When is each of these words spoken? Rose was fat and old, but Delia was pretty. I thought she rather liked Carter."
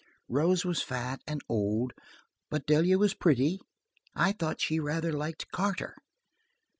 Rose 0.27 0.65
was 0.65 0.81
fat 0.81 1.21
and 1.27 1.43
old, 1.47 1.93
but 2.49 2.65
Delia 2.65 2.97
was 2.97 3.13
pretty. 3.13 3.59
I 4.15 4.31
thought 4.31 4.59
she 4.59 4.79
rather 4.79 5.13
liked 5.13 5.51
Carter." 5.51 5.95